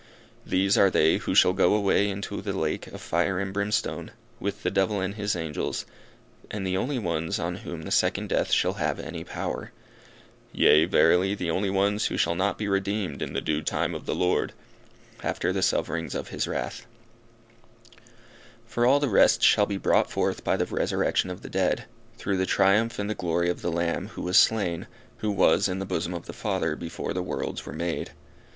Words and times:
These 0.47 0.79
are 0.79 0.89
they 0.89 1.17
who 1.17 1.35
shall 1.35 1.53
go 1.53 1.75
away 1.75 2.09
into 2.09 2.41
the 2.41 2.53
lake 2.57 2.87
of 2.87 2.99
fire 3.01 3.39
and 3.39 3.53
brimstone, 3.53 4.09
with 4.39 4.63
the 4.63 4.71
devil 4.71 4.99
and 4.99 5.13
his 5.13 5.35
angels, 5.35 5.85
and 6.49 6.65
the 6.65 6.75
only 6.75 6.97
ones 6.97 7.37
on 7.37 7.57
whom 7.57 7.83
the 7.83 7.91
second 7.91 8.29
death 8.29 8.51
shall 8.51 8.73
have 8.81 8.99
any 8.99 9.23
power; 9.23 9.71
yea, 10.51 10.85
verily, 10.85 11.35
the 11.35 11.51
only 11.51 11.69
ones 11.69 12.07
who 12.07 12.17
shall 12.17 12.33
not 12.33 12.57
be 12.57 12.67
redeemed 12.67 13.21
in 13.21 13.33
the 13.33 13.41
due 13.41 13.61
time 13.61 13.93
of 13.93 14.07
the 14.07 14.15
Lord, 14.15 14.53
after 15.21 15.53
the 15.53 15.61
sufferings 15.61 16.15
of 16.15 16.29
his 16.29 16.47
wrath; 16.47 16.87
for 18.65 18.87
all 18.87 18.99
the 18.99 19.07
rest 19.07 19.43
shall 19.43 19.67
be 19.67 19.77
brought 19.77 20.09
forth 20.09 20.43
by 20.43 20.57
the 20.57 20.65
resurrection 20.65 21.29
of 21.29 21.43
the 21.43 21.47
dead, 21.47 21.85
through 22.17 22.37
the 22.37 22.47
triumph 22.47 22.97
and 22.97 23.07
the 23.07 23.13
glory 23.13 23.51
of 23.51 23.61
the 23.61 23.71
Lamb, 23.71 24.07
who 24.07 24.23
was 24.23 24.39
slain, 24.39 24.87
who 25.19 25.29
was 25.31 25.67
in 25.67 25.77
the 25.77 25.85
bosom 25.85 26.15
of 26.15 26.25
the 26.25 26.33
Father 26.33 26.75
before 26.75 27.13
the 27.13 27.21
worlds 27.21 27.67
were 27.67 27.73
made. 27.73 28.13